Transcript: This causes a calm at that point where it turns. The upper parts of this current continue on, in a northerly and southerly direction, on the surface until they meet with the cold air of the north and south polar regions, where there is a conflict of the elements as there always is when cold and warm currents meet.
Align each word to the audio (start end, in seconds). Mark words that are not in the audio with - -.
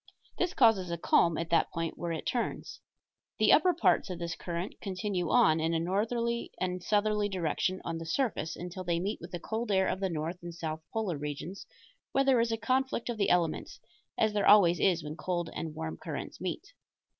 This 0.39 0.55
causes 0.55 0.89
a 0.89 0.97
calm 0.97 1.37
at 1.37 1.51
that 1.51 1.69
point 1.69 1.95
where 1.95 2.11
it 2.11 2.25
turns. 2.25 2.81
The 3.37 3.53
upper 3.53 3.71
parts 3.71 4.09
of 4.09 4.17
this 4.17 4.35
current 4.35 4.81
continue 4.81 5.29
on, 5.29 5.59
in 5.59 5.75
a 5.75 5.79
northerly 5.79 6.49
and 6.59 6.81
southerly 6.81 7.29
direction, 7.29 7.81
on 7.85 7.99
the 7.99 8.05
surface 8.07 8.55
until 8.55 8.83
they 8.83 8.99
meet 8.99 9.21
with 9.21 9.29
the 9.29 9.39
cold 9.39 9.71
air 9.71 9.87
of 9.87 9.99
the 9.99 10.09
north 10.09 10.39
and 10.41 10.55
south 10.55 10.81
polar 10.91 11.19
regions, 11.19 11.67
where 12.13 12.23
there 12.23 12.39
is 12.39 12.51
a 12.51 12.57
conflict 12.57 13.09
of 13.09 13.17
the 13.19 13.29
elements 13.29 13.79
as 14.17 14.33
there 14.33 14.47
always 14.47 14.79
is 14.79 15.03
when 15.03 15.15
cold 15.15 15.51
and 15.53 15.75
warm 15.75 15.97
currents 15.97 16.41
meet. 16.41 16.73